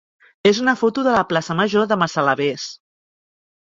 és 0.51 0.61
una 0.63 0.73
foto 0.79 1.05
de 1.09 1.13
la 1.17 1.21
plaça 1.33 1.59
major 1.61 1.89
de 1.95 2.01
Massalavés. 2.07 2.69